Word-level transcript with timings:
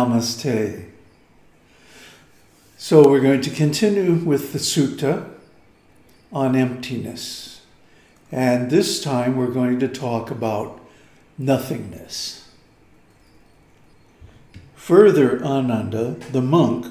Namaste. 0.00 0.86
So 2.78 3.08
we're 3.08 3.20
going 3.20 3.42
to 3.42 3.50
continue 3.50 4.14
with 4.14 4.54
the 4.54 4.58
sutta 4.58 5.28
on 6.32 6.56
emptiness. 6.56 7.60
And 8.32 8.70
this 8.70 9.02
time 9.02 9.36
we're 9.36 9.48
going 9.48 9.78
to 9.80 9.88
talk 9.88 10.30
about 10.30 10.80
nothingness. 11.36 12.48
Further, 14.74 15.44
Ananda, 15.44 16.16
the 16.32 16.40
monk, 16.40 16.86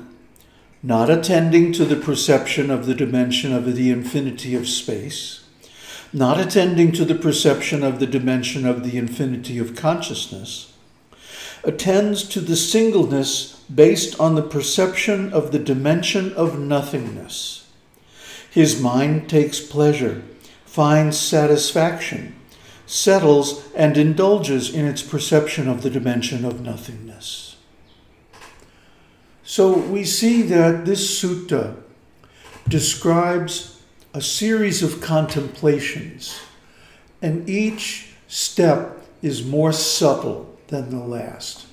not 0.84 1.09
attending 1.09 1.73
to 1.73 1.86
the 1.86 1.95
perception 1.95 2.70
of 2.70 2.86
the 2.86 2.94
dimension 2.94 3.53
of 3.53 3.76
the 3.76 3.89
infinity 3.89 4.53
of 4.53 4.67
space, 4.67 5.45
not 6.14 6.39
attending 6.39 6.91
to 6.91 7.05
the 7.05 7.16
perception 7.16 7.84
of 7.84 8.00
the 8.00 8.08
dimension 8.08 8.67
of 8.67 8.84
the 8.84 8.98
infinity 8.98 9.58
of 9.58 9.76
consciousness, 9.76 10.73
attends 11.63 12.23
to 12.30 12.40
the 12.40 12.55
singleness 12.55 13.62
based 13.73 14.20
on 14.20 14.36
the 14.36 14.41
perception 14.41 15.31
of 15.34 15.52
the 15.52 15.59
dimension 15.59 16.34
of 16.34 16.58
nothingness. 16.58 17.67
His 18.50 18.81
mind 18.81 19.30
takes 19.30 19.59
pleasure, 19.59 20.23
finds 20.66 21.20
satisfaction, 21.20 22.36
settles, 22.86 23.67
and 23.76 23.98
indulges 23.98 24.73
in 24.73 24.86
its 24.86 25.03
perception 25.03 25.67
of 25.67 25.84
the 25.84 25.89
dimension 25.89 26.45
of 26.45 26.61
nothingness. 26.61 27.58
So 29.44 29.78
we 29.78 30.03
see 30.03 30.41
that 30.44 30.86
this 30.86 31.22
sutta 31.22 31.75
describes 32.67 33.81
a 34.14 34.22
series 34.22 34.81
of 34.81 35.02
contemplations, 35.02 36.39
and 37.22 37.47
each 37.50 38.14
step 38.28 39.08
is 39.22 39.45
more 39.45 39.72
subtle 39.72 40.48
than 40.70 40.89
the 40.89 41.00
last. 41.00 41.67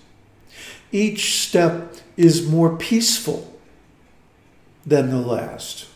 Each 0.93 1.43
step 1.43 1.95
is 2.17 2.47
more 2.47 2.77
peaceful 2.77 3.59
than 4.85 5.11
the 5.11 5.21
last. 5.21 5.87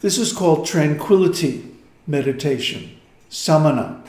This 0.00 0.18
is 0.18 0.32
called 0.32 0.66
tranquility 0.66 1.76
meditation, 2.06 2.98
samana, 3.28 4.02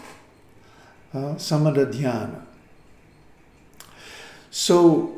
uh, 1.14 1.38
samana 1.38 1.86
dhyana. 1.86 2.45
So, 4.49 5.16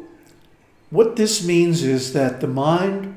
what 0.89 1.15
this 1.15 1.45
means 1.45 1.83
is 1.83 2.13
that 2.13 2.41
the 2.41 2.47
mind 2.47 3.15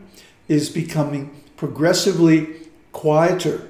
is 0.49 0.71
becoming 0.71 1.43
progressively 1.57 2.69
quieter, 2.93 3.69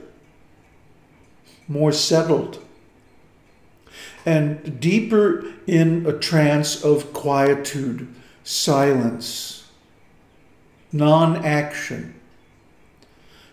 more 1.67 1.93
settled, 1.93 2.65
and 4.27 4.81
deeper 4.81 5.45
in 5.69 6.05
a 6.05 6.13
trance 6.13 6.83
of 6.85 7.13
quietude, 7.13 8.13
silence, 8.43 9.71
non 10.93 11.37
action, 11.45 12.13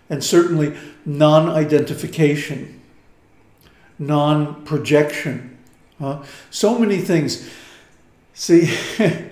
and 0.09 0.23
certainly 0.23 0.75
non 1.05 1.47
identification, 1.47 2.81
non 3.99 4.65
projection. 4.65 5.57
Uh, 6.01 6.23
so 6.49 6.79
many 6.79 6.97
things. 6.97 7.49
See, 8.33 8.65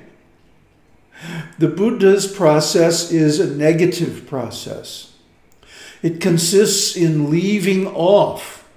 the 1.57 1.68
Buddha's 1.68 2.31
process 2.31 3.12
is 3.12 3.40
a 3.40 3.56
negative 3.56 4.28
process. 4.28 5.13
It 6.03 6.22
consists 6.22 6.96
in 6.96 7.31
leaving 7.31 7.88
off 7.88 8.69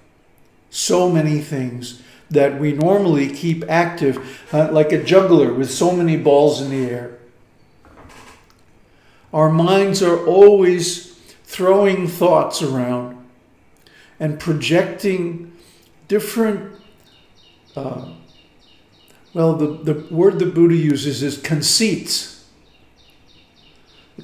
so 0.70 1.10
many 1.10 1.40
things 1.40 2.02
that 2.34 2.60
we 2.60 2.72
normally 2.72 3.28
keep 3.32 3.64
active, 3.68 4.46
uh, 4.52 4.70
like 4.70 4.92
a 4.92 5.02
juggler 5.02 5.52
with 5.52 5.70
so 5.70 5.90
many 5.92 6.16
balls 6.16 6.60
in 6.60 6.70
the 6.70 6.90
air. 6.90 7.18
Our 9.32 9.50
minds 9.50 10.02
are 10.02 10.24
always 10.26 11.14
throwing 11.44 12.06
thoughts 12.06 12.62
around 12.62 13.24
and 14.20 14.38
projecting 14.38 15.52
different. 16.08 16.80
Uh, 17.74 18.12
well, 19.32 19.54
the, 19.54 19.92
the 19.92 20.14
word 20.14 20.38
the 20.38 20.46
Buddha 20.46 20.76
uses 20.76 21.22
is 21.22 21.38
conceits. 21.38 22.48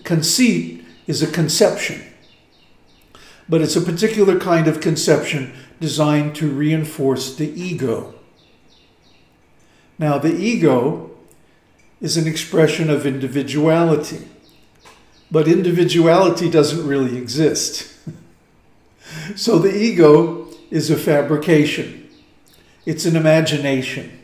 Conceit 0.04 0.84
is 1.08 1.20
a 1.22 1.26
conception, 1.26 2.00
but 3.48 3.60
it's 3.60 3.74
a 3.74 3.80
particular 3.80 4.38
kind 4.38 4.68
of 4.68 4.80
conception 4.80 5.52
designed 5.80 6.34
to 6.36 6.50
reinforce 6.50 7.34
the 7.34 7.50
ego. 7.60 8.14
Now, 9.98 10.18
the 10.18 10.34
ego 10.34 11.10
is 12.00 12.16
an 12.16 12.26
expression 12.26 12.90
of 12.90 13.06
individuality, 13.06 14.28
but 15.30 15.48
individuality 15.48 16.50
doesn't 16.50 16.86
really 16.86 17.16
exist. 17.16 17.94
so 19.36 19.58
the 19.58 19.74
ego 19.74 20.46
is 20.70 20.90
a 20.90 20.96
fabrication, 20.96 22.08
it's 22.86 23.06
an 23.06 23.16
imagination. 23.16 24.18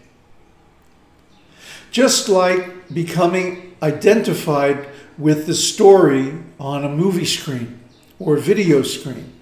Just 1.91 2.28
like 2.28 2.93
becoming 2.93 3.75
identified 3.83 4.88
with 5.17 5.47
the 5.47 5.55
story 5.55 6.34
on 6.61 6.84
a 6.84 6.88
movie 6.88 7.25
screen 7.25 7.81
or 8.19 8.37
video 8.37 8.83
screen 8.83 9.36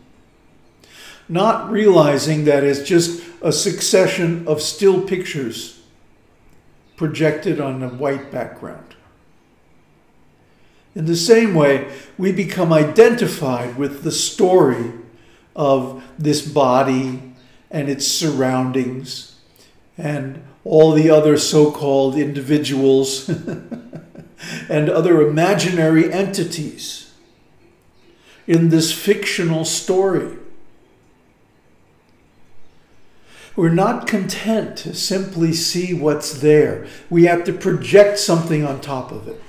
not 1.28 1.70
realizing 1.70 2.44
that 2.44 2.64
it's 2.64 2.82
just 2.82 3.24
a 3.42 3.52
succession 3.52 4.46
of 4.46 4.60
still 4.60 5.02
pictures 5.02 5.80
projected 6.96 7.60
on 7.60 7.82
a 7.82 7.88
white 7.88 8.30
background. 8.30 8.94
In 10.94 11.06
the 11.06 11.16
same 11.16 11.54
way, 11.54 11.92
we 12.16 12.30
become 12.30 12.72
identified 12.72 13.76
with 13.76 14.02
the 14.02 14.12
story 14.12 14.92
of 15.56 16.04
this 16.18 16.46
body 16.46 17.34
and 17.70 17.88
its 17.88 18.06
surroundings 18.06 19.36
and 19.98 20.42
all 20.64 20.92
the 20.92 21.10
other 21.10 21.36
so 21.36 21.70
called 21.70 22.16
individuals 22.16 23.28
and 24.68 24.88
other 24.88 25.20
imaginary 25.20 26.12
entities 26.12 27.12
in 28.46 28.68
this 28.68 28.92
fictional 28.92 29.64
story. 29.64 30.36
We're 33.56 33.68
not 33.68 34.06
content 34.06 34.76
to 34.78 34.94
simply 34.94 35.52
see 35.52 35.94
what's 35.94 36.40
there. 36.40 36.86
We 37.08 37.24
have 37.24 37.44
to 37.44 37.52
project 37.52 38.18
something 38.18 38.64
on 38.64 38.80
top 38.80 39.12
of 39.12 39.28
it. 39.28 39.40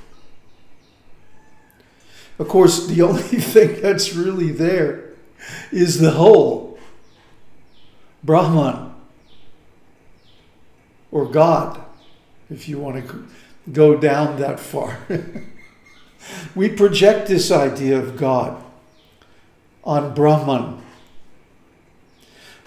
Of 2.38 2.48
course, 2.48 2.88
the 2.88 3.02
only 3.04 3.22
thing 3.22 3.82
that's 3.82 4.14
really 4.14 4.52
there 4.52 5.12
is 5.72 6.00
the 6.00 6.12
whole 6.12 6.78
Brahman 8.24 8.94
or 11.12 11.26
God, 11.26 11.82
if 12.50 12.68
you 12.68 12.78
want 12.78 13.08
to 13.08 13.28
go 13.72 13.98
down 13.98 14.38
that 14.40 14.60
far. 14.60 15.00
we 16.56 16.70
project 16.70 17.28
this 17.28 17.52
idea 17.52 17.98
of 17.98 18.18
God 18.18 18.62
on 19.84 20.14
Brahman, 20.14 20.82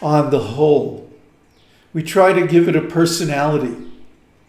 on 0.01 0.31
the 0.31 0.39
whole. 0.39 1.08
We 1.93 2.03
try 2.03 2.33
to 2.33 2.47
give 2.47 2.69
it 2.69 2.77
a 2.77 2.83
personality 2.83 3.77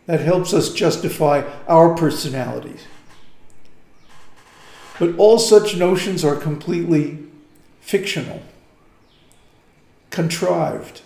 that 0.06 0.20
helps 0.20 0.54
us 0.54 0.74
justify 0.74 1.44
our 1.68 1.96
personalities. 1.96 2.86
But 5.00 5.16
all 5.18 5.40
such 5.40 5.78
notions 5.78 6.26
are 6.26 6.36
completely 6.36 7.20
fictional, 7.80 8.42
contrived, 10.10 11.02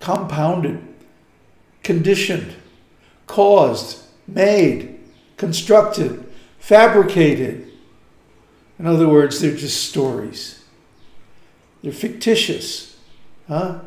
compounded, 0.00 0.80
conditioned, 1.82 2.54
caused, 3.26 4.04
made, 4.28 5.00
constructed, 5.36 6.24
fabricated. 6.58 7.68
In 8.78 8.86
other 8.86 9.08
words, 9.08 9.40
they're 9.40 9.56
just 9.56 9.88
stories. 9.88 10.62
They're 11.82 11.92
fictitious. 11.92 12.96
Huh? 13.48 13.80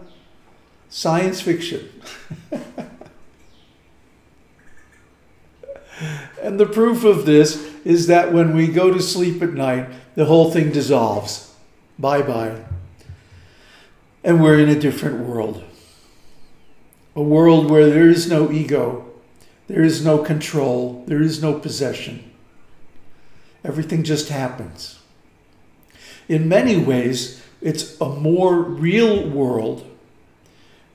Science 0.96 1.42
fiction. 1.42 1.90
and 6.42 6.58
the 6.58 6.66
proof 6.66 7.04
of 7.04 7.26
this 7.26 7.70
is 7.84 8.08
that 8.08 8.32
when 8.32 8.56
we 8.56 8.70
go 8.70 8.94
to 8.94 9.02
sleep 9.02 9.44
at 9.44 9.52
night, 9.52 9.90
the 10.16 10.24
whole 10.24 10.50
thing 10.52 10.72
dissolves. 10.72 11.54
Bye 12.00 12.22
bye. 12.22 12.64
And 14.24 14.42
we're 14.42 14.58
in 14.58 14.70
a 14.70 14.80
different 14.80 15.20
world. 15.20 15.66
A 17.14 17.22
world 17.22 17.70
where 17.70 17.90
there 17.90 18.08
is 18.08 18.30
no 18.30 18.50
ego, 18.50 19.06
there 19.68 19.84
is 19.84 20.06
no 20.06 20.20
control, 20.20 21.04
there 21.08 21.22
is 21.22 21.42
no 21.42 21.60
possession. 21.60 22.32
Everything 23.66 24.04
just 24.04 24.30
happens. 24.30 25.00
In 26.30 26.48
many 26.48 26.78
ways, 26.78 27.44
it's 27.62 28.00
a 28.00 28.08
more 28.08 28.62
real 28.62 29.30
world 29.30 29.92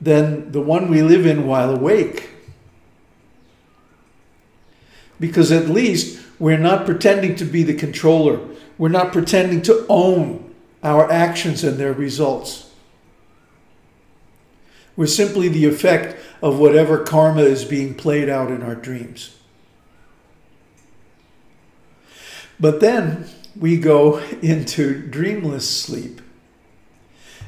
than 0.00 0.52
the 0.52 0.61
one 0.61 0.88
we 0.88 1.02
live 1.02 1.26
in 1.26 1.47
while 1.47 1.70
awake. 1.70 2.31
Because 5.19 5.52
at 5.52 5.69
least 5.69 6.20
we're 6.38 6.58
not 6.58 6.87
pretending 6.87 7.37
to 7.37 7.44
be 7.44 7.62
the 7.62 7.75
controller. 7.75 8.41
We're 8.79 8.88
not 8.88 9.12
pretending 9.12 9.61
to 9.62 9.85
own 9.88 10.55
our 10.82 11.11
actions 11.11 11.62
and 11.62 11.76
their 11.76 11.93
results. 11.93 12.70
We're 14.97 15.06
simply 15.06 15.49
the 15.49 15.67
effect 15.67 16.17
of 16.43 16.58
whatever 16.58 17.05
karma 17.05 17.43
is 17.43 17.64
being 17.64 17.94
played 17.94 18.29
out 18.29 18.50
in 18.50 18.62
our 18.62 18.75
dreams. 18.75 19.37
But 22.58 22.81
then 22.81 23.26
we 23.58 23.79
go 23.79 24.19
into 24.43 25.00
dreamless 25.00 25.69
sleep. 25.69 26.20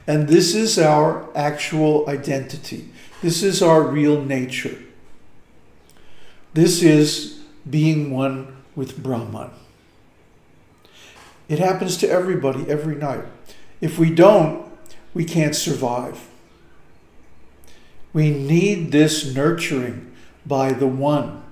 And 0.06 0.28
this 0.28 0.54
is 0.54 0.78
our 0.78 1.28
actual 1.37 2.08
identity. 2.08 2.88
This 3.20 3.43
is 3.43 3.62
our 3.62 3.82
real 3.82 4.22
nature. 4.22 4.78
This 6.54 6.82
is 6.82 7.40
being 7.69 8.10
one 8.10 8.64
with 8.75 9.02
Brahman. 9.02 9.50
It 11.49 11.58
happens 11.58 11.96
to 11.99 12.08
everybody 12.08 12.69
every 12.69 12.96
night. 12.96 13.25
If 13.81 13.99
we 13.99 14.12
don't, 14.12 14.66
we 15.14 15.25
can't 15.25 15.54
survive. 15.54 16.26
We 18.12 18.31
need 18.31 18.93
this 18.93 19.34
nurturing 19.34 20.14
by 20.44 20.72
the 20.72 20.87
one. 20.87 21.43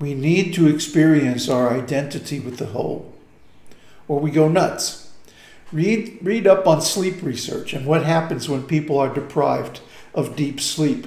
We 0.00 0.14
need 0.14 0.54
to 0.54 0.68
experience 0.68 1.48
our 1.48 1.70
identity 1.70 2.38
with 2.38 2.58
the 2.58 2.66
whole, 2.66 3.12
or 4.06 4.20
we 4.20 4.30
go 4.30 4.48
nuts. 4.48 5.07
Read, 5.72 6.18
read 6.22 6.46
up 6.46 6.66
on 6.66 6.80
sleep 6.80 7.22
research 7.22 7.74
and 7.74 7.84
what 7.84 8.04
happens 8.04 8.48
when 8.48 8.62
people 8.62 8.98
are 8.98 9.12
deprived 9.12 9.80
of 10.14 10.34
deep 10.34 10.60
sleep. 10.60 11.06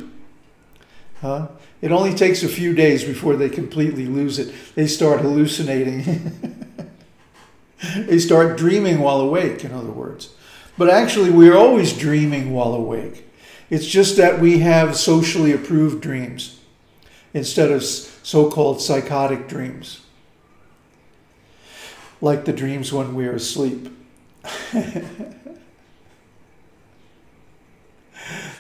Huh? 1.22 1.48
It 1.82 1.92
only 1.92 2.14
takes 2.14 2.44
a 2.44 2.48
few 2.48 2.74
days 2.74 3.04
before 3.04 3.36
they 3.36 3.50
completely 3.50 4.06
lose 4.06 4.38
it. 4.38 4.54
They 4.76 4.88
start 4.88 5.22
hallucinating. 5.22 6.68
they 7.96 8.20
start 8.20 8.58
dreaming 8.58 9.00
while 9.00 9.20
awake, 9.20 9.66
in 9.66 9.72
other 9.72 9.92
words. 9.92 10.34
But 10.78 10.90
actually, 10.90 11.32
we're 11.32 11.58
always 11.58 11.98
dreaming 11.98 12.54
while 12.54 12.74
awake. 12.74 13.26
It's 13.70 13.88
just 13.88 14.18
that 14.18 14.40
we 14.40 14.60
have 14.60 14.96
socially 14.96 15.52
approved 15.52 16.02
dreams 16.02 16.60
instead 17.34 17.72
of 17.72 17.84
so 17.84 18.50
called 18.50 18.82
psychotic 18.82 19.48
dreams, 19.48 20.02
like 22.20 22.46
the 22.46 22.54
dreams 22.54 22.92
when 22.92 23.16
we're 23.16 23.36
asleep. 23.36 23.90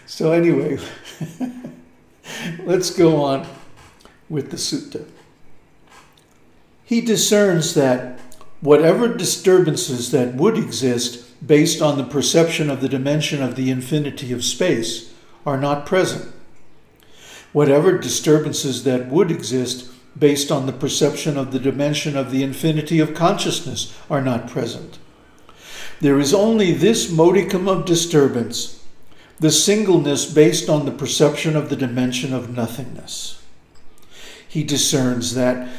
so, 0.05 0.31
anyway, 0.31 0.77
let's 2.63 2.89
go 2.91 3.23
on 3.23 3.47
with 4.29 4.51
the 4.51 4.57
sutta. 4.57 5.05
He 6.83 7.01
discerns 7.01 7.73
that 7.73 8.19
whatever 8.59 9.07
disturbances 9.07 10.11
that 10.11 10.35
would 10.35 10.57
exist 10.57 11.27
based 11.45 11.81
on 11.81 11.97
the 11.97 12.03
perception 12.03 12.69
of 12.69 12.81
the 12.81 12.89
dimension 12.89 13.41
of 13.41 13.55
the 13.55 13.71
infinity 13.71 14.31
of 14.31 14.43
space 14.43 15.13
are 15.45 15.57
not 15.57 15.85
present. 15.85 16.33
Whatever 17.51 17.97
disturbances 17.97 18.83
that 18.83 19.07
would 19.07 19.31
exist 19.31 19.91
based 20.17 20.51
on 20.51 20.65
the 20.65 20.73
perception 20.73 21.37
of 21.37 21.51
the 21.51 21.59
dimension 21.59 22.15
of 22.15 22.31
the 22.31 22.43
infinity 22.43 22.99
of 22.99 23.13
consciousness 23.13 23.97
are 24.09 24.21
not 24.21 24.47
present. 24.47 24.99
There 26.01 26.19
is 26.19 26.33
only 26.33 26.71
this 26.71 27.11
modicum 27.11 27.67
of 27.67 27.85
disturbance, 27.85 28.83
the 29.39 29.51
singleness 29.51 30.25
based 30.25 30.67
on 30.67 30.85
the 30.85 30.91
perception 30.91 31.55
of 31.55 31.69
the 31.69 31.75
dimension 31.75 32.33
of 32.33 32.49
nothingness. 32.49 33.41
He 34.47 34.63
discerns 34.63 35.35
that 35.35 35.69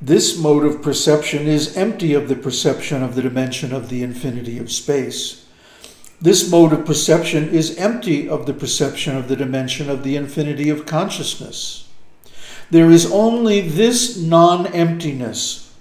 this 0.00 0.38
mode 0.38 0.64
of 0.64 0.82
perception 0.82 1.48
is 1.48 1.76
empty 1.76 2.14
of 2.14 2.28
the 2.28 2.36
perception 2.36 3.02
of 3.02 3.16
the 3.16 3.22
dimension 3.22 3.72
of 3.72 3.88
the 3.88 4.04
infinity 4.04 4.58
of 4.58 4.70
space. 4.70 5.46
This 6.20 6.48
mode 6.48 6.72
of 6.72 6.86
perception 6.86 7.48
is 7.48 7.76
empty 7.76 8.28
of 8.28 8.46
the 8.46 8.54
perception 8.54 9.16
of 9.16 9.26
the 9.26 9.36
dimension 9.36 9.90
of 9.90 10.04
the 10.04 10.14
infinity 10.14 10.70
of 10.70 10.86
consciousness. 10.86 11.88
There 12.70 12.90
is 12.90 13.10
only 13.10 13.60
this 13.60 14.16
non 14.16 14.68
emptiness, 14.68 15.71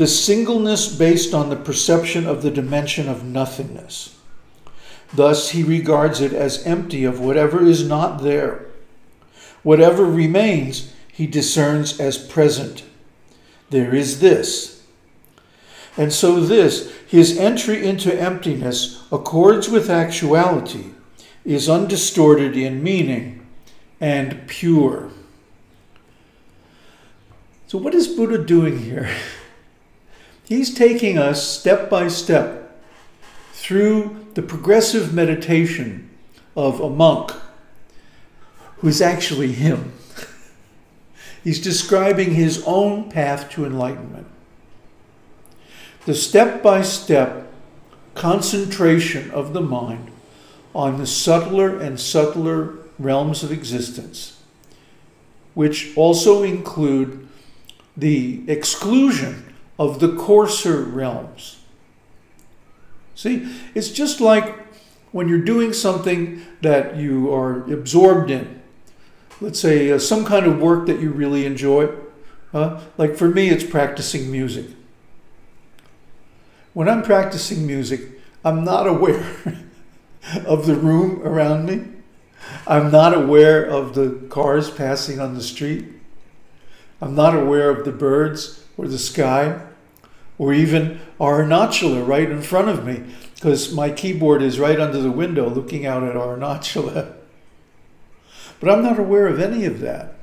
the 0.00 0.06
singleness 0.06 0.96
based 0.96 1.34
on 1.34 1.50
the 1.50 1.56
perception 1.56 2.26
of 2.26 2.40
the 2.40 2.50
dimension 2.50 3.06
of 3.06 3.22
nothingness. 3.22 4.16
Thus, 5.12 5.50
he 5.50 5.62
regards 5.62 6.22
it 6.22 6.32
as 6.32 6.66
empty 6.66 7.04
of 7.04 7.20
whatever 7.20 7.62
is 7.62 7.86
not 7.86 8.22
there. 8.22 8.64
Whatever 9.62 10.06
remains, 10.06 10.94
he 11.12 11.26
discerns 11.26 12.00
as 12.00 12.16
present 12.16 12.82
there 13.68 13.94
is 13.94 14.20
this. 14.20 14.82
And 15.98 16.14
so, 16.14 16.40
this, 16.40 16.90
his 17.06 17.36
entry 17.36 17.86
into 17.86 18.18
emptiness, 18.18 19.06
accords 19.12 19.68
with 19.68 19.90
actuality, 19.90 20.92
is 21.44 21.68
undistorted 21.68 22.56
in 22.56 22.82
meaning 22.82 23.46
and 24.00 24.48
pure. 24.48 25.10
So, 27.66 27.76
what 27.76 27.94
is 27.94 28.08
Buddha 28.08 28.38
doing 28.42 28.78
here? 28.78 29.14
He's 30.50 30.74
taking 30.74 31.16
us 31.16 31.46
step 31.46 31.88
by 31.88 32.08
step 32.08 32.76
through 33.52 34.26
the 34.34 34.42
progressive 34.42 35.14
meditation 35.14 36.10
of 36.56 36.80
a 36.80 36.90
monk 36.90 37.30
who's 38.78 39.00
actually 39.00 39.52
him. 39.52 39.92
He's 41.44 41.60
describing 41.60 42.34
his 42.34 42.64
own 42.66 43.12
path 43.12 43.48
to 43.50 43.64
enlightenment. 43.64 44.26
The 46.04 46.16
step 46.16 46.64
by 46.64 46.82
step 46.82 47.46
concentration 48.16 49.30
of 49.30 49.52
the 49.52 49.60
mind 49.60 50.10
on 50.74 50.98
the 50.98 51.06
subtler 51.06 51.78
and 51.78 52.00
subtler 52.00 52.76
realms 52.98 53.44
of 53.44 53.52
existence, 53.52 54.42
which 55.54 55.96
also 55.96 56.42
include 56.42 57.28
the 57.96 58.42
exclusion 58.50 59.46
of 59.80 59.98
the 59.98 60.14
coarser 60.14 60.82
realms. 60.84 61.58
See, 63.16 63.52
it's 63.74 63.90
just 63.90 64.20
like 64.20 64.56
when 65.10 65.28
you're 65.28 65.44
doing 65.44 65.72
something 65.72 66.46
that 66.60 66.96
you 66.96 67.34
are 67.34 67.64
absorbed 67.72 68.30
in 68.30 68.60
let's 69.40 69.58
say, 69.58 69.90
uh, 69.90 69.98
some 69.98 70.24
kind 70.24 70.46
of 70.46 70.60
work 70.60 70.86
that 70.86 71.00
you 71.00 71.10
really 71.10 71.46
enjoy. 71.46 71.90
Uh, 72.52 72.80
like 72.98 73.16
for 73.16 73.28
me, 73.28 73.48
it's 73.48 73.64
practicing 73.64 74.30
music. 74.30 74.66
When 76.72 76.88
I'm 76.88 77.02
practicing 77.02 77.66
music, 77.66 78.02
I'm 78.44 78.64
not 78.64 78.86
aware 78.86 79.24
of 80.46 80.66
the 80.66 80.74
room 80.74 81.22
around 81.26 81.66
me. 81.66 81.86
I'm 82.66 82.90
not 82.90 83.14
aware 83.14 83.64
of 83.64 83.94
the 83.94 84.26
cars 84.28 84.70
passing 84.70 85.20
on 85.20 85.34
the 85.34 85.42
street. 85.42 85.86
I'm 87.00 87.14
not 87.14 87.34
aware 87.34 87.70
of 87.70 87.84
the 87.84 87.92
birds 87.92 88.64
or 88.76 88.86
the 88.88 88.98
sky 88.98 89.60
or 90.40 90.54
even 90.54 90.98
Arunachala 91.20 92.04
right 92.04 92.30
in 92.30 92.40
front 92.40 92.70
of 92.70 92.82
me 92.82 93.02
because 93.34 93.74
my 93.74 93.90
keyboard 93.90 94.40
is 94.40 94.58
right 94.58 94.80
under 94.80 94.98
the 94.98 95.10
window 95.10 95.50
looking 95.50 95.84
out 95.84 96.02
at 96.02 96.14
Arunachala. 96.14 97.12
But 98.58 98.70
I'm 98.70 98.82
not 98.82 98.98
aware 98.98 99.26
of 99.26 99.38
any 99.38 99.66
of 99.66 99.80
that. 99.80 100.14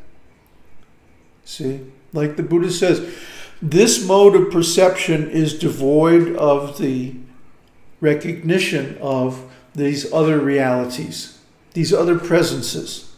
See, 1.46 1.82
like 2.14 2.36
the 2.36 2.42
Buddha 2.42 2.72
says, 2.72 3.16
this 3.62 4.04
mode 4.04 4.36
of 4.36 4.52
perception 4.52 5.30
is 5.30 5.58
devoid 5.58 6.36
of 6.36 6.80
the 6.80 7.14
recognition 8.02 8.98
of 9.00 9.54
these 9.76 10.12
other 10.12 10.40
realities, 10.40 11.38
these 11.74 11.94
other 11.94 12.18
presences. 12.18 13.16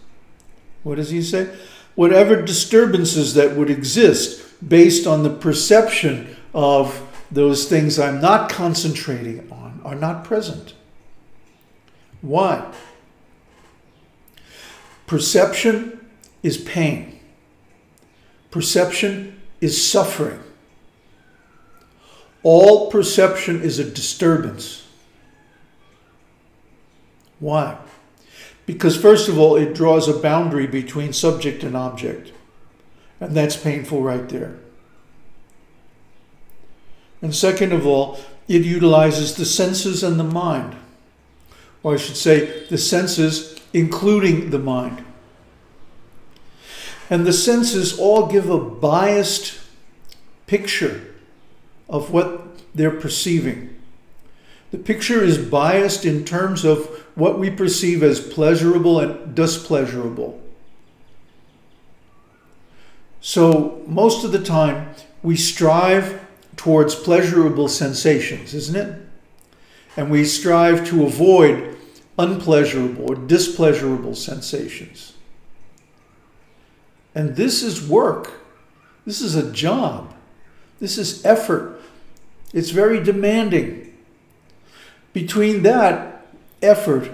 What 0.84 0.96
does 0.96 1.12
he 1.12 1.22
say? 1.22 1.50
Whatever 1.96 2.42
disturbances 2.42 3.36
that 3.36 3.56
would 3.56 3.70
exist 3.70 4.44
based 4.68 5.08
on 5.08 5.24
the 5.24 5.30
perception 5.30 6.36
of 6.54 7.06
those 7.32 7.66
things 7.68 8.00
I'm 8.00 8.22
not 8.22 8.50
concentrating 8.50 9.52
on 9.52 9.82
are 9.84 9.96
not 9.96 10.24
present. 10.24 10.74
Why? 12.22 12.72
Perception 15.08 16.06
is 16.44 16.58
pain. 16.58 17.20
Perception 18.52 19.40
is 19.62 19.90
suffering. 19.90 20.40
All 22.42 22.90
perception 22.90 23.62
is 23.62 23.80
a 23.80 23.90
disturbance. 23.90 24.88
Why? 27.40 27.78
Because, 28.66 28.96
first 28.98 29.28
of 29.28 29.38
all, 29.38 29.56
it 29.56 29.74
draws 29.74 30.08
a 30.08 30.14
boundary 30.14 30.68
between 30.68 31.14
subject 31.14 31.64
and 31.64 31.76
object. 31.76 32.32
And 33.20 33.36
that's 33.36 33.58
painful 33.58 34.02
right 34.02 34.28
there. 34.30 34.60
And 37.22 37.36
second 37.36 37.74
of 37.74 37.86
all, 37.86 38.20
it 38.48 38.64
utilizes 38.64 39.36
the 39.36 39.46
senses 39.46 40.04
and 40.04 40.20
the 40.20 40.24
mind. 40.24 40.76
Or 41.84 41.94
I 41.94 41.98
should 41.98 42.18
say, 42.18 42.68
the 42.68 42.78
senses 42.78 43.60
including 43.74 44.50
the 44.50 44.60
mind. 44.60 45.06
And 47.10 47.26
the 47.26 47.34
senses 47.34 47.98
all 47.98 48.28
give 48.28 48.50
a 48.50 48.60
biased 48.60 49.60
picture 50.48 51.14
of 51.88 52.12
what 52.12 52.76
they're 52.76 52.92
perceiving. 52.92 53.76
The 54.72 54.78
picture 54.78 55.24
is 55.24 55.38
biased 55.38 56.06
in 56.06 56.24
terms 56.24 56.64
of 56.64 56.86
what 57.16 57.40
we 57.40 57.50
perceive 57.50 58.04
as 58.04 58.20
pleasurable 58.20 59.00
and 59.00 59.34
displeasurable. 59.36 60.40
So, 63.22 63.82
most 63.88 64.24
of 64.24 64.32
the 64.32 64.44
time, 64.44 64.94
we 65.24 65.36
strive 65.36 66.26
towards 66.60 66.94
pleasurable 66.94 67.70
sensations, 67.70 68.54
isn't 68.54 68.76
it? 68.76 69.02
And 69.96 70.12
we 70.12 70.26
strive 70.26 70.86
to 70.90 71.06
avoid 71.06 71.78
unpleasurable 72.18 73.10
or 73.10 73.16
displeasurable 73.16 74.14
sensations. 74.14 75.14
And 77.16 77.38
this 77.38 77.64
is 77.64 77.88
work. 77.88 78.42
This 79.06 79.22
is 79.22 79.36
a 79.36 79.50
job. 79.54 80.14
This 80.82 80.98
is 80.98 81.26
effort. 81.26 81.82
It's 82.54 82.72
very 82.72 83.02
demanding. 83.02 83.98
Between 85.14 85.64
that 85.64 86.28
effort 86.62 87.10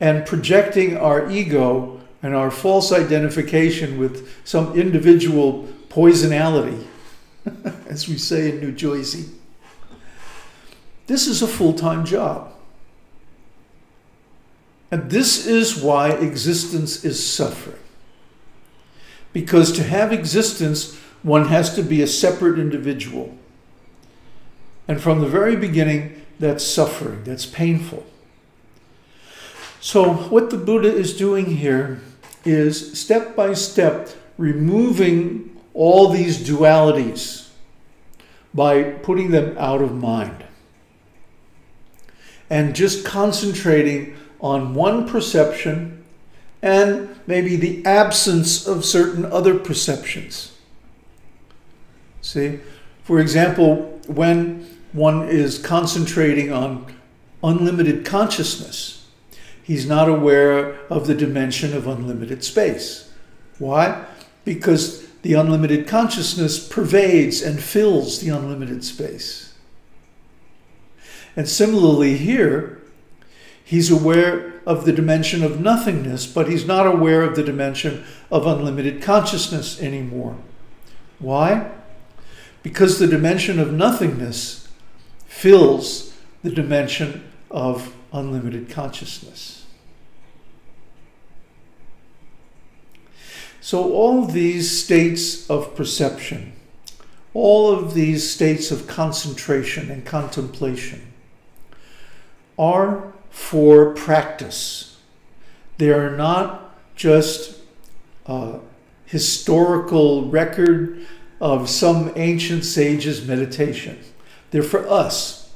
and 0.00 0.24
projecting 0.24 0.96
our 0.96 1.30
ego 1.30 2.00
and 2.22 2.34
our 2.34 2.50
false 2.50 2.90
identification 2.90 3.98
with 3.98 4.34
some 4.46 4.72
individual 4.80 5.68
poisonality, 5.90 6.86
as 7.88 8.08
we 8.08 8.18
say 8.18 8.50
in 8.50 8.60
New 8.60 8.72
Jersey, 8.72 9.26
this 11.06 11.26
is 11.26 11.42
a 11.42 11.46
full 11.46 11.72
time 11.72 12.04
job. 12.04 12.52
And 14.90 15.10
this 15.10 15.46
is 15.46 15.76
why 15.76 16.10
existence 16.10 17.04
is 17.04 17.24
suffering. 17.24 17.78
Because 19.32 19.72
to 19.72 19.82
have 19.82 20.12
existence, 20.12 20.96
one 21.22 21.46
has 21.48 21.74
to 21.74 21.82
be 21.82 22.02
a 22.02 22.06
separate 22.06 22.58
individual. 22.58 23.36
And 24.88 25.00
from 25.00 25.20
the 25.20 25.26
very 25.26 25.56
beginning, 25.56 26.22
that's 26.38 26.64
suffering, 26.64 27.24
that's 27.24 27.46
painful. 27.46 28.06
So, 29.80 30.12
what 30.12 30.50
the 30.50 30.56
Buddha 30.56 30.92
is 30.92 31.16
doing 31.16 31.56
here 31.56 32.00
is 32.44 32.98
step 32.98 33.34
by 33.34 33.54
step 33.54 34.10
removing 34.38 35.55
all 35.76 36.08
these 36.08 36.38
dualities 36.38 37.50
by 38.54 38.82
putting 38.82 39.30
them 39.30 39.56
out 39.58 39.82
of 39.82 39.94
mind 39.94 40.42
and 42.48 42.74
just 42.74 43.04
concentrating 43.04 44.16
on 44.40 44.74
one 44.74 45.06
perception 45.06 46.02
and 46.62 47.08
maybe 47.26 47.56
the 47.56 47.84
absence 47.84 48.66
of 48.66 48.84
certain 48.84 49.26
other 49.26 49.58
perceptions. 49.58 50.56
See, 52.22 52.60
for 53.04 53.20
example, 53.20 54.00
when 54.06 54.66
one 54.92 55.28
is 55.28 55.58
concentrating 55.58 56.50
on 56.50 56.86
unlimited 57.44 58.06
consciousness, 58.06 59.06
he's 59.62 59.86
not 59.86 60.08
aware 60.08 60.78
of 60.88 61.06
the 61.06 61.14
dimension 61.14 61.76
of 61.76 61.86
unlimited 61.86 62.42
space. 62.42 63.12
Why? 63.58 64.06
Because 64.44 65.06
the 65.26 65.34
unlimited 65.34 65.88
consciousness 65.88 66.68
pervades 66.68 67.42
and 67.42 67.60
fills 67.60 68.20
the 68.20 68.28
unlimited 68.28 68.84
space. 68.84 69.54
And 71.34 71.48
similarly, 71.48 72.16
here, 72.16 72.80
he's 73.64 73.90
aware 73.90 74.60
of 74.64 74.84
the 74.84 74.92
dimension 74.92 75.42
of 75.42 75.60
nothingness, 75.60 76.28
but 76.28 76.48
he's 76.48 76.64
not 76.64 76.86
aware 76.86 77.22
of 77.22 77.34
the 77.34 77.42
dimension 77.42 78.04
of 78.30 78.46
unlimited 78.46 79.02
consciousness 79.02 79.82
anymore. 79.82 80.36
Why? 81.18 81.72
Because 82.62 83.00
the 83.00 83.08
dimension 83.08 83.58
of 83.58 83.72
nothingness 83.72 84.68
fills 85.26 86.16
the 86.44 86.52
dimension 86.52 87.24
of 87.50 87.96
unlimited 88.12 88.70
consciousness. 88.70 89.55
So, 93.66 93.92
all 93.94 94.24
these 94.24 94.70
states 94.84 95.50
of 95.50 95.74
perception, 95.74 96.52
all 97.34 97.72
of 97.72 97.94
these 97.94 98.30
states 98.30 98.70
of 98.70 98.86
concentration 98.86 99.90
and 99.90 100.04
contemplation 100.06 101.12
are 102.56 103.12
for 103.28 103.92
practice. 103.92 104.98
They 105.78 105.90
are 105.90 106.16
not 106.16 106.76
just 106.94 107.58
a 108.26 108.60
historical 109.04 110.30
record 110.30 111.04
of 111.40 111.68
some 111.68 112.12
ancient 112.14 112.64
sage's 112.64 113.26
meditation. 113.26 113.98
They're 114.52 114.62
for 114.62 114.88
us. 114.88 115.52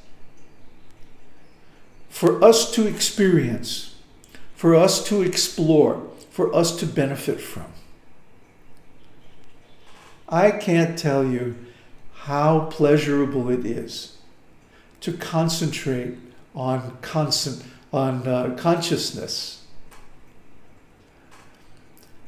For 2.08 2.42
us 2.42 2.72
to 2.72 2.88
experience, 2.88 3.94
for 4.56 4.74
us 4.74 5.04
to 5.04 5.22
explore, 5.22 6.08
for 6.30 6.52
us 6.52 6.76
to 6.80 6.86
benefit 6.86 7.40
from. 7.40 7.72
I 10.30 10.52
can't 10.52 10.96
tell 10.98 11.24
you 11.24 11.56
how 12.14 12.66
pleasurable 12.66 13.50
it 13.50 13.66
is 13.66 14.18
to 15.00 15.12
concentrate 15.12 16.16
on 16.54 16.98
constant 17.02 17.64
on 17.92 18.26
uh, 18.26 18.54
consciousness. 18.56 19.64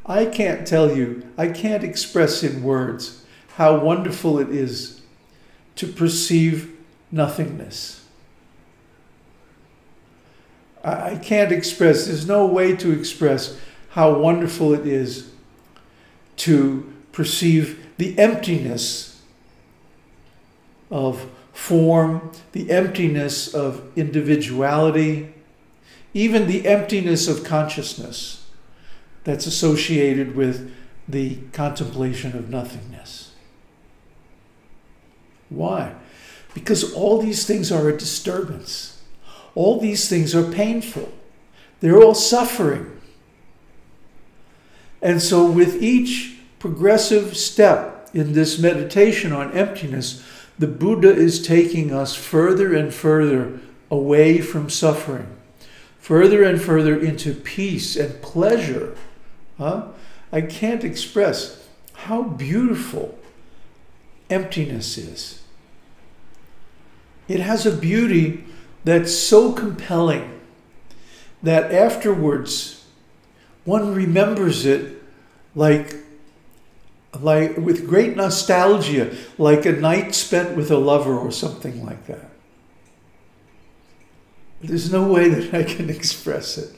I 0.04 0.26
can't 0.26 0.66
tell 0.66 0.96
you, 0.96 1.28
I 1.38 1.48
can't 1.48 1.84
express 1.84 2.42
in 2.42 2.64
words 2.64 3.24
how 3.56 3.78
wonderful 3.78 4.40
it 4.40 4.48
is 4.48 5.00
to 5.76 5.86
perceive 5.86 6.76
nothingness. 7.12 8.04
I 10.82 11.14
can't 11.14 11.52
express, 11.52 12.06
there's 12.06 12.26
no 12.26 12.44
way 12.44 12.74
to 12.76 12.90
express 12.90 13.56
how 13.90 14.18
wonderful 14.18 14.74
it 14.74 14.84
is 14.84 15.30
to 16.38 16.92
perceive 17.12 17.81
the 17.98 18.18
emptiness 18.18 19.22
of 20.90 21.30
form, 21.52 22.30
the 22.52 22.70
emptiness 22.70 23.54
of 23.54 23.86
individuality, 23.96 25.32
even 26.14 26.46
the 26.46 26.66
emptiness 26.66 27.28
of 27.28 27.44
consciousness 27.44 28.46
that's 29.24 29.46
associated 29.46 30.34
with 30.34 30.74
the 31.08 31.36
contemplation 31.52 32.36
of 32.36 32.48
nothingness. 32.48 33.32
Why? 35.48 35.94
Because 36.54 36.92
all 36.94 37.20
these 37.20 37.46
things 37.46 37.70
are 37.70 37.88
a 37.88 37.96
disturbance. 37.96 39.02
All 39.54 39.80
these 39.80 40.08
things 40.08 40.34
are 40.34 40.50
painful. 40.50 41.12
They're 41.80 42.02
all 42.02 42.14
suffering. 42.14 43.00
And 45.00 45.20
so, 45.20 45.50
with 45.50 45.82
each 45.82 46.38
progressive 46.62 47.36
step 47.36 48.08
in 48.14 48.34
this 48.34 48.56
meditation 48.56 49.32
on 49.32 49.50
emptiness, 49.50 50.22
the 50.56 50.68
Buddha 50.68 51.12
is 51.12 51.44
taking 51.44 51.92
us 51.92 52.14
further 52.14 52.72
and 52.72 52.94
further 52.94 53.58
away 53.90 54.40
from 54.40 54.70
suffering, 54.70 55.26
further 55.98 56.44
and 56.44 56.62
further 56.62 56.96
into 56.96 57.34
peace 57.34 57.96
and 57.96 58.22
pleasure. 58.22 58.96
Huh? 59.58 59.88
I 60.30 60.42
can't 60.42 60.84
express 60.84 61.66
how 61.94 62.22
beautiful 62.22 63.18
emptiness 64.30 64.96
is. 64.96 65.42
It 67.26 67.40
has 67.40 67.66
a 67.66 67.76
beauty 67.76 68.44
that's 68.84 69.12
so 69.12 69.50
compelling 69.50 70.40
that 71.42 71.72
afterwards 71.72 72.86
one 73.64 73.92
remembers 73.92 74.64
it 74.64 75.02
like 75.56 75.96
like 77.20 77.56
with 77.56 77.86
great 77.86 78.16
nostalgia, 78.16 79.14
like 79.38 79.66
a 79.66 79.72
night 79.72 80.14
spent 80.14 80.56
with 80.56 80.70
a 80.70 80.78
lover 80.78 81.16
or 81.16 81.30
something 81.30 81.84
like 81.84 82.06
that. 82.06 82.30
There's 84.60 84.92
no 84.92 85.06
way 85.12 85.28
that 85.28 85.54
I 85.54 85.64
can 85.64 85.90
express 85.90 86.56
it, 86.56 86.74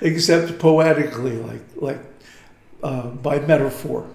except 0.00 0.58
poetically, 0.58 1.36
like 1.38 1.62
like 1.76 2.00
uh, 2.82 3.08
by 3.08 3.40
metaphor. 3.40 4.08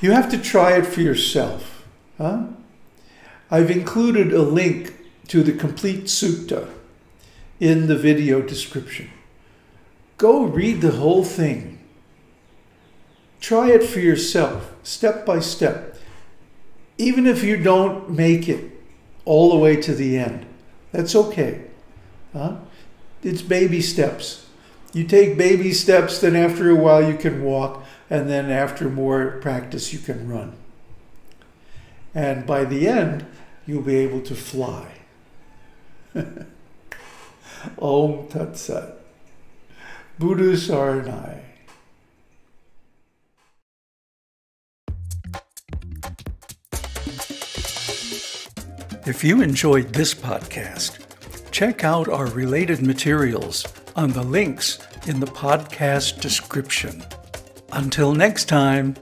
You 0.00 0.12
have 0.12 0.30
to 0.30 0.38
try 0.38 0.76
it 0.76 0.86
for 0.86 1.00
yourself. 1.00 1.84
Huh? 2.16 2.46
I've 3.50 3.70
included 3.70 4.32
a 4.32 4.42
link 4.42 4.94
to 5.28 5.42
the 5.42 5.52
complete 5.52 6.04
sutta 6.04 6.68
in 7.58 7.86
the 7.86 7.96
video 7.96 8.40
description. 8.40 9.10
Go 10.16 10.42
read 10.44 10.80
the 10.80 10.92
whole 10.92 11.24
thing 11.24 11.77
Try 13.40 13.70
it 13.70 13.84
for 13.84 14.00
yourself, 14.00 14.74
step 14.82 15.24
by 15.24 15.40
step. 15.40 15.96
even 16.98 17.26
if 17.28 17.44
you 17.44 17.56
don't 17.56 18.10
make 18.10 18.48
it 18.48 18.72
all 19.24 19.50
the 19.50 19.56
way 19.56 19.76
to 19.76 19.94
the 19.94 20.18
end, 20.18 20.44
that's 20.90 21.14
okay. 21.14 21.62
Huh? 22.32 22.56
It's 23.22 23.42
baby 23.42 23.80
steps. 23.80 24.46
You 24.92 25.04
take 25.04 25.38
baby 25.38 25.72
steps, 25.72 26.20
then 26.20 26.34
after 26.34 26.70
a 26.70 26.74
while 26.74 27.06
you 27.06 27.16
can 27.16 27.42
walk, 27.42 27.84
and 28.10 28.28
then 28.28 28.50
after 28.50 28.88
more 28.88 29.38
practice 29.40 29.92
you 29.92 29.98
can 29.98 30.28
run. 30.28 30.54
And 32.14 32.46
by 32.46 32.64
the 32.64 32.88
end, 32.88 33.26
you'll 33.66 33.82
be 33.82 33.96
able 33.96 34.22
to 34.22 34.34
fly. 34.34 34.92
Om 37.78 38.28
Tat 38.28 38.56
Sat. 38.56 38.96
Buddha 40.18 40.54
Saranai. 40.54 41.42
If 49.08 49.24
you 49.24 49.40
enjoyed 49.40 49.94
this 49.94 50.12
podcast, 50.12 51.50
check 51.50 51.82
out 51.82 52.10
our 52.10 52.26
related 52.26 52.82
materials 52.82 53.64
on 53.96 54.12
the 54.12 54.22
links 54.22 54.78
in 55.06 55.18
the 55.18 55.26
podcast 55.26 56.20
description. 56.20 57.02
Until 57.72 58.12
next 58.12 58.50
time. 58.50 58.96